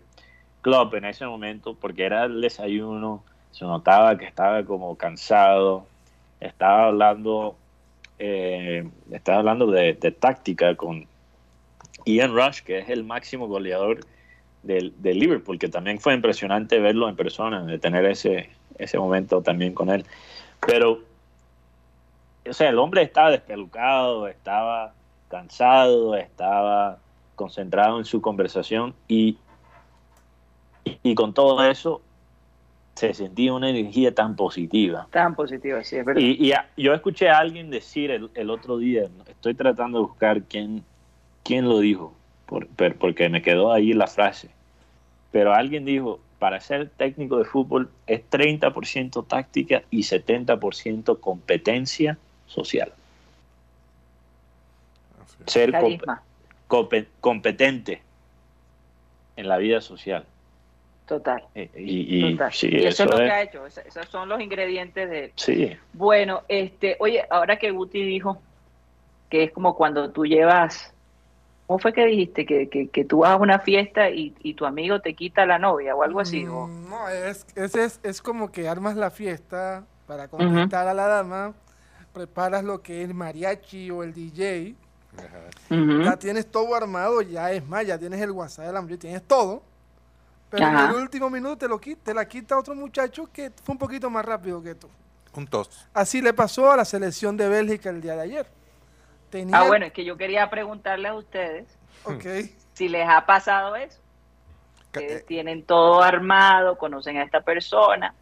[0.62, 5.86] Club en ese momento, porque era el desayuno, se notaba que estaba como cansado,
[6.40, 7.56] estaba hablando
[8.18, 11.06] eh, estaba hablando de, táctica con
[12.06, 14.06] Ian Rush, que es el máximo goleador
[14.64, 19.74] del, Liverpool, que también fue impresionante verlo en persona, de tener ese, ese momento también
[19.74, 20.06] con él.
[20.66, 21.02] Pero,
[22.50, 24.94] o sea, el hombre estaba despelucado, estaba
[25.28, 27.00] cansado, estaba
[27.36, 29.38] concentrado en su conversación y,
[31.04, 32.02] y con todo eso
[32.96, 35.08] se sentía una energía tan positiva.
[35.12, 36.22] Tan positiva, sí, es verdad.
[36.22, 40.84] Y, yo escuché a alguien decir el, otro día, estoy tratando de buscar quién,
[41.44, 42.14] quién lo dijo,
[42.46, 44.50] por, porque me quedó ahí la frase,
[45.32, 52.94] pero alguien dijo, para ser técnico de fútbol es 30% táctica y 70% competencia social.
[55.48, 55.74] Ser
[57.22, 58.02] competente
[59.36, 60.26] en la vida social.
[61.06, 61.44] Total.
[61.54, 65.78] Eh, y, eso, es lo que ha hecho, esos son los ingredientes de Sí.
[65.94, 68.42] Bueno, este, oye, ahora que Guti dijo
[69.30, 70.94] que es como cuando tú llevas,
[71.68, 72.46] ¿cómo fue que dijiste?
[72.46, 76.02] Que, que, tú vas a una fiesta y, tu amigo te quita la novia o
[76.02, 76.44] algo así.
[76.44, 81.54] Mm, no, es, es, es, como que armas la fiesta para conquistar a la dama,
[82.14, 84.74] preparas lo que es el mariachi o el DJ,
[85.70, 89.64] ya tienes todo armado, ya es más, ya tienes el WhatsApp del hambre, tienes todo
[90.50, 93.74] pero en el último minuto te, lo quita, te la quita otro muchacho que fue
[93.74, 94.90] un poquito más rápido que tú.
[95.34, 95.70] Un tos.
[95.94, 98.48] Así le pasó a la selección de Bélgica el día de ayer.
[99.52, 101.68] ah, bueno, es que yo quería preguntarle a ustedes
[102.04, 102.56] okay.
[102.74, 104.00] si les ha pasado eso.
[104.92, 108.14] Que eh, tienen todo armado, conocen a esta persona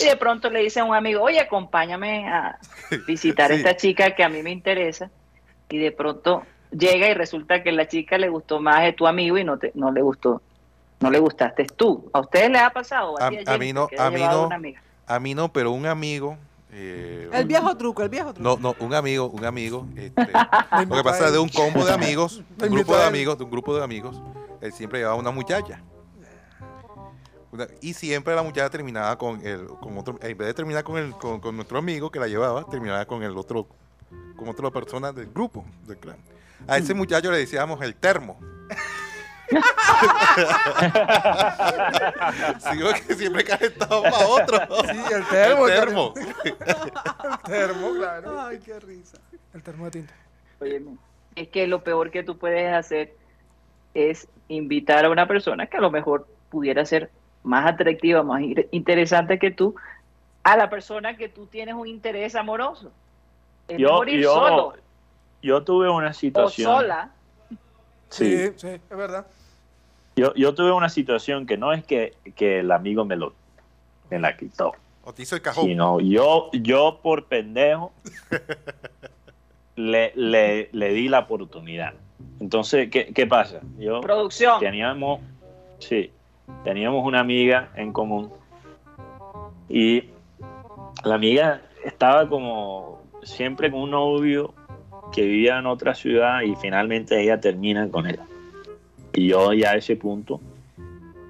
[0.00, 2.58] y de pronto le dicen a un amigo, oye, acompáñame a
[3.06, 5.10] visitar a esta chica que a mí me interesa
[5.68, 9.38] y de pronto llega y resulta que la chica le gustó más de tu amigo
[9.38, 10.42] y no, te, no le gustó
[11.04, 12.08] no le gustaste tú.
[12.12, 13.20] ¿A ustedes les ha pasado?
[13.20, 14.48] A, mí no, a mí no,
[15.06, 16.36] a mí no, pero un amigo.
[16.72, 18.58] Eh, el viejo truco, el viejo truco.
[18.58, 19.86] No, no, un amigo, un amigo.
[19.96, 20.22] Este,
[20.88, 23.50] lo que pasa es de un combo de amigos, un grupo de amigos, de un
[23.50, 24.20] grupo de amigos,
[24.60, 25.82] él siempre llevaba una muchacha.
[27.80, 31.12] y siempre la muchacha terminaba con el, con otro, en vez de terminar con el,
[31.12, 33.68] con, con nuestro amigo que la llevaba, terminaba con el otro,
[34.36, 36.16] con otra persona del grupo, del clan.
[36.66, 38.38] A ese muchacho le decíamos el termo.
[42.70, 44.58] Sigo que siempre calentado para otro.
[44.90, 45.68] Sí, el termo.
[45.68, 46.14] El termo.
[46.16, 48.40] el termo, claro.
[48.40, 49.18] Ay, qué risa.
[49.52, 50.14] El termo de tinta.
[50.60, 50.82] Oye,
[51.36, 53.14] es que lo peor que tú puedes hacer
[53.92, 57.10] es invitar a una persona que a lo mejor pudiera ser
[57.42, 59.74] más atractiva, más interesante que tú,
[60.42, 62.92] a la persona que tú tienes un interés amoroso.
[63.68, 64.72] Yo, yo,
[65.42, 66.70] yo tuve una situación.
[66.70, 67.10] O sola
[68.14, 69.26] Sí, sí, es verdad.
[70.14, 73.34] Yo, yo tuve una situación que no es que, el amigo me lo
[74.08, 74.72] me la quitó.
[75.02, 75.64] O te hizo el cajón.
[75.64, 77.92] Sino yo, yo por pendejo
[79.76, 81.94] le, le, di la oportunidad.
[82.38, 83.60] Entonces, ¿qué, qué pasa?
[83.78, 84.60] Yo Producción.
[84.60, 85.20] Teníamos,
[85.80, 86.12] sí,
[86.62, 88.32] teníamos una amiga en común
[89.68, 90.04] y
[91.02, 94.54] la amiga estaba como siempre con un novio
[95.12, 98.18] que vivía en otra ciudad y finalmente ella termina con él.
[99.12, 100.40] Y yo ya a ese punto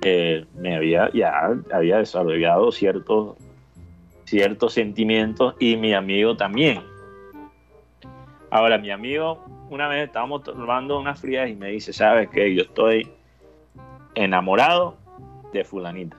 [0.02, 3.36] eh, me había ya había desarrollado ciertos
[4.24, 6.80] ciertos sentimientos y mi amigo también.
[8.50, 12.62] Ahora mi amigo una vez estábamos tomando unas frías y me dice, sabes que yo
[12.62, 13.08] estoy
[14.14, 14.96] enamorado
[15.52, 16.16] de fulanita.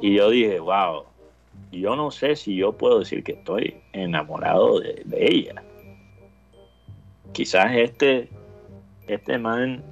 [0.00, 1.04] Y yo dije, wow,
[1.70, 5.62] yo no sé si yo puedo decir que estoy enamorado de ella
[7.32, 8.28] quizás este,
[9.06, 9.82] este man,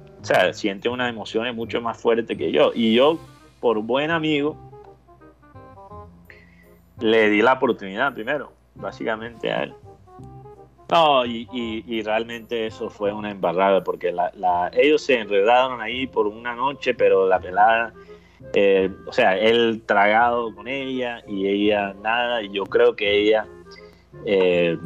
[0.53, 2.71] siente unas emociones mucho más fuertes que yo.
[2.73, 3.19] Y yo,
[3.59, 4.57] por buen amigo,
[6.99, 9.73] le di la oportunidad primero, básicamente a él.
[10.91, 16.55] No, y, realmente eso fue una embarrada, porque la, ellos se enredaron ahí por una
[16.55, 17.93] noche, pero la pelada,
[18.53, 23.45] eh, o sea, él tragado con ella y ella nada, y yo creo que ella,
[24.25, 24.77] eh,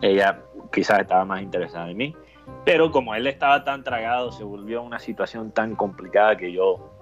[0.00, 0.40] ella
[0.72, 2.16] quizás estaba más interesada en mí.
[2.64, 6.92] Pero como él estaba tan tragado, se volvió una situación tan complicada que yo...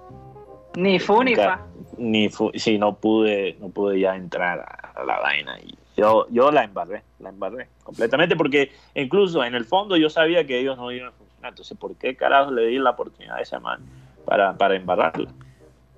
[0.77, 1.67] Ni fu ni fa.
[1.99, 5.59] Ni fu, sí, no pude, no pude ya entrar a, la vaina.
[5.61, 10.47] Y yo, yo la embarré, la embarré completamente porque incluso en el fondo yo sabía
[10.47, 11.51] que ellos no iban a funcionar.
[11.51, 13.85] Entonces, ¿por qué carajo le di la oportunidad a esa man
[14.25, 15.31] para, para embarrarla?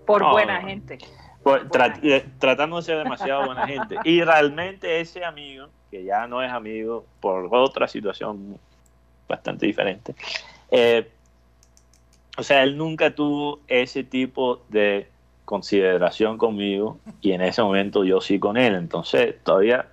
[0.04, 0.98] Por buena gente.
[2.38, 3.96] Tratando de ser demasiado buena gente.
[4.04, 8.58] Y realmente ese amigo que ya no es amigo por otra situación
[9.28, 10.14] bastante diferente.
[10.70, 11.08] Eh,
[12.36, 15.08] o sea, él nunca tuvo ese tipo de
[15.44, 18.74] consideración conmigo y en ese momento yo sí con él.
[18.74, 19.86] Entonces, todavía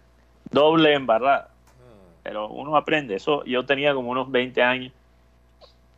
[0.51, 1.49] doble embarrada.
[2.23, 3.15] Pero uno aprende.
[3.15, 4.93] Eso yo tenía como unos 20 años.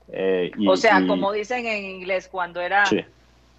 [0.09, 2.83] Eh, o sea, como dicen en inglés, cuando era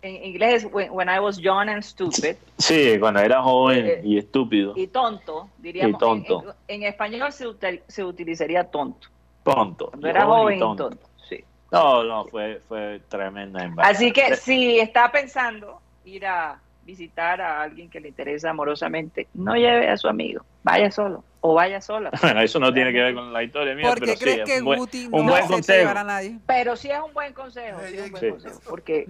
[0.06, 2.36] en inglés es when, I was young and stupid.
[2.58, 4.72] Sí, cuando era joven eh, y estúpido.
[4.76, 5.96] Y tonto, diríamos.
[5.96, 6.54] Y tonto.
[6.68, 7.46] En, español se,
[7.88, 9.08] se, utilizaría tonto.
[9.42, 9.88] Tonto.
[9.88, 10.90] Cuando era joven y tonto.
[11.28, 11.42] Sí.
[11.72, 17.90] No, no, fue, fue tremenda Así que si está pensando ir a visitar a alguien
[17.90, 22.10] que le interesa amorosamente, no lleve a su amigo, vaya solo o vaya sola.
[22.20, 25.26] Bueno, eso no tiene que ver con la historia mía, pero crees que Guti un
[25.26, 25.90] buen, consejo.
[25.90, 26.38] A nadie?
[26.46, 29.08] Pero sí es un buen consejo, sí es un buen consejo, porque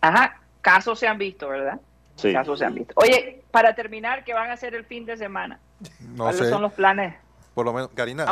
[0.00, 1.80] Ajá, casos se han visto, ¿verdad?
[2.16, 2.32] Sí.
[2.32, 2.92] Casos se han visto.
[2.96, 5.60] Oye, para terminar, ¿qué van a hacer el fin de semana?
[6.00, 7.14] No ¿Cuáles son los planes?
[7.54, 8.26] Por lo menos, Karina,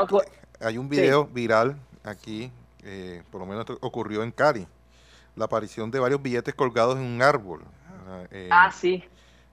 [0.61, 2.51] Hay un video viral aquí,
[2.83, 4.67] eh, por lo menos ocurrió en Cali,
[5.37, 7.63] la aparición de varios billetes colgados en un árbol.
[8.51, 9.05] ah, sí.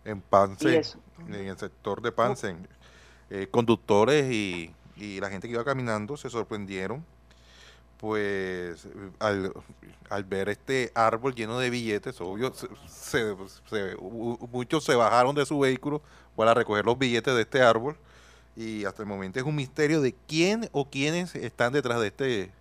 [0.05, 0.81] En Pansen,
[1.27, 2.67] en el sector de Pansen.
[3.29, 4.71] Eh, conductores y,
[5.19, 7.03] la gente que iba caminando se sorprendieron
[7.97, 8.87] pues
[9.19, 9.51] al,
[10.23, 12.53] ver este árbol lleno de billetes, obvio,
[14.51, 16.01] muchos se bajaron de su vehículo
[16.35, 17.97] para recoger los billetes de este árbol
[18.55, 22.51] y hasta el momento es un misterio de quién o quiénes están detrás de este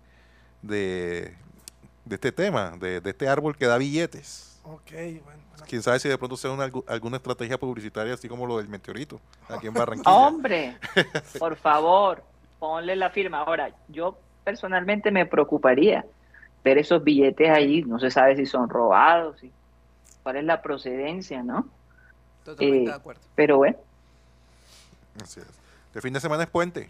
[0.61, 1.35] de,
[2.09, 4.54] este tema, de, este árbol que da billetes.
[4.65, 4.91] Ok,
[5.23, 5.41] bueno.
[5.67, 9.19] Quién sabe si de pronto sea una, alguna estrategia publicitaria así como lo del meteorito
[9.47, 10.11] aquí en Barranquilla.
[10.11, 10.77] Hombre,
[11.39, 12.23] por favor,
[12.59, 13.39] ponle la firma.
[13.39, 16.05] Ahora, yo personalmente me preocuparía
[16.63, 19.51] ver esos billetes allí, no se sabe si son robados, y
[20.23, 21.67] cuál es la procedencia, ¿no?
[22.43, 23.21] Totalmente eh, de acuerdo.
[23.35, 23.77] Pero bueno.
[25.21, 25.47] Así es.
[25.93, 26.89] ¿De fin de semana es puente?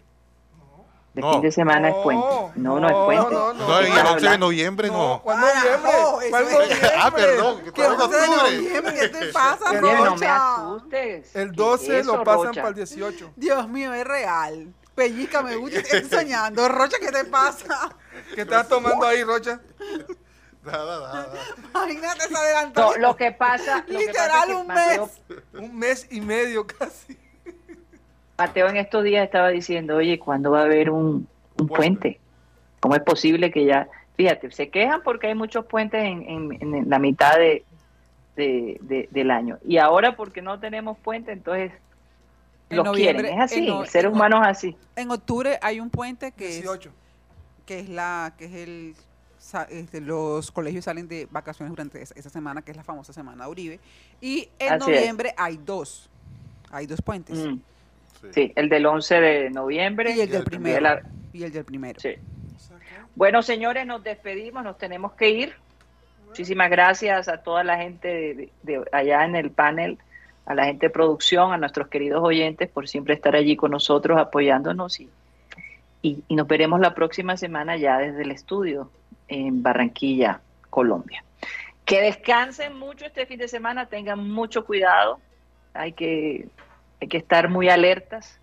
[1.16, 2.26] De fin de semana es puente.
[2.56, 3.34] No, no, es puente.
[3.34, 3.78] No, no, no.
[3.78, 5.22] el 11 de noviembre no.
[5.24, 5.92] ¿Cuál noviembre?
[6.28, 6.90] ¿Cuál noviembre?
[6.98, 7.62] Ah, perdón.
[7.74, 8.94] ¿Qué 11 de noviembre?
[9.00, 10.04] ¿Qué te pasa, Rocha?
[10.04, 11.34] No me asustes.
[11.34, 13.32] El 12 lo pasan para el 18.
[13.34, 14.74] Dios mío, es real.
[14.94, 16.68] Pellica, me gusta, estoy soñando.
[16.68, 17.96] Rocha, ¿qué te pasa?
[18.34, 19.58] ¿Qué estás tomando ahí, Rocha?
[20.64, 21.34] Nada, nada.
[21.70, 22.90] Imagínate, se adelantó.
[22.90, 23.86] No, lo que pasa.
[23.88, 25.00] Literal, un mes.
[25.54, 27.18] un mes y medio casi.
[28.38, 31.26] Mateo en estos días estaba diciendo, oye, ¿cuándo va a haber un,
[31.68, 32.20] puente?
[32.80, 33.88] ¿Cómo es posible que ya...
[34.16, 37.64] Fíjate, se quejan porque hay muchos puentes en, la mitad de,
[39.10, 39.58] del año.
[39.64, 41.72] Y ahora porque no tenemos puente, entonces
[42.70, 43.26] los quieren.
[43.26, 44.76] Es así, el ser humano es así.
[44.96, 46.64] En octubre hay un puente que es
[47.66, 48.94] que es la que es el
[49.70, 53.50] este, los colegios salen de vacaciones durante esa, semana, que es la famosa semana de
[53.50, 53.80] Uribe.
[54.20, 56.08] Y en noviembre hay dos.
[56.70, 57.38] Hay dos puentes.
[57.38, 57.60] Mm.
[58.32, 58.52] Sí.
[58.56, 60.14] el del 11 de noviembre.
[60.16, 61.00] Y el del primero.
[61.32, 62.00] Y el del primero.
[62.00, 62.14] Sí.
[63.14, 65.54] Bueno, señores, nos despedimos, nos tenemos que ir.
[66.26, 69.98] Muchísimas gracias a toda la gente de, allá en el panel,
[70.44, 74.18] a la gente de producción, a nuestros queridos oyentes por siempre estar allí con nosotros
[74.18, 75.08] apoyándonos y,
[76.02, 78.90] y, y nos veremos la próxima semana ya desde el estudio
[79.28, 81.24] en Barranquilla, Colombia.
[81.86, 85.20] Que descansen mucho este fin de semana, tengan mucho cuidado,
[85.72, 86.48] hay que
[87.00, 88.38] hay que estar muy alertas.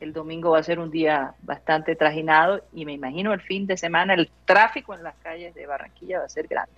[0.00, 3.76] El domingo va a ser un día bastante trajinado y me imagino el fin de
[3.76, 6.72] semana el tráfico en las calles de Barranquilla va a ser grande.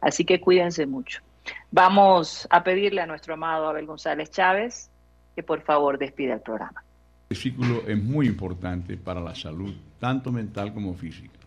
[0.00, 1.20] Así que cuídense mucho.
[1.70, 4.90] Vamos a pedirle a nuestro amado Abel González Chávez
[5.34, 6.84] que por favor despida el programa.
[7.30, 11.38] El versículo es muy importante para la salud, tanto mental como física.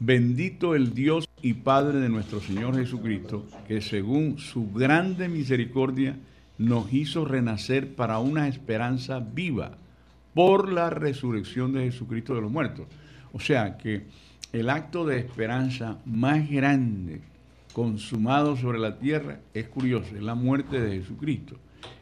[0.00, 6.16] Bendito el Dios y Padre de nuestro Señor Jesucristo, que según su grande misericordia,
[6.58, 9.76] nos hizo renacer para una esperanza viva
[10.34, 12.86] por la resurrección de Jesucristo de los muertos.
[13.32, 14.06] O sea que
[14.52, 17.20] el acto de esperanza más grande
[17.72, 21.56] consumado sobre la tierra es curioso, es la muerte de Jesucristo.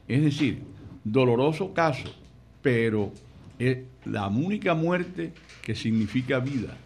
[0.07, 0.63] Es decir,
[1.03, 2.15] doloroso caso,
[2.61, 3.13] pero
[3.59, 6.77] es la única muerte que significa vida.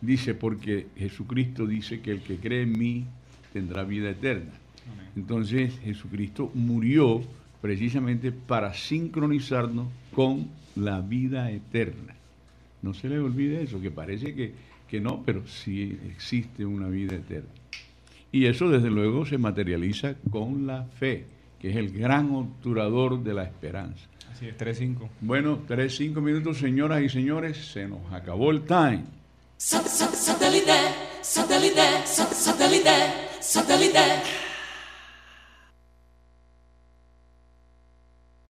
[0.00, 3.06] Dice, porque Jesucristo dice que el que cree en mí
[3.52, 4.52] tendrá vida eterna.
[5.16, 7.22] Entonces Jesucristo murió
[7.60, 12.14] precisamente para sincronizarnos con la vida eterna.
[12.82, 14.52] No se le olvide eso, que parece que,
[14.88, 17.48] que no, pero sí existe una vida eterna.
[18.30, 21.24] Y eso desde luego se materializa con la fe,
[21.58, 24.06] que es el gran obturador de la esperanza.
[24.30, 25.08] Así es, 3-5.
[25.22, 29.04] Bueno, 3-5 minutos, señoras y señores, se nos acabó el time.
[29.56, 30.72] Satellite,
[31.22, 32.90] satellite, satellite,
[33.40, 34.45] satellite.